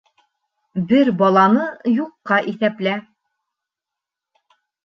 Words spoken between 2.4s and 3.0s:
иҫәплә.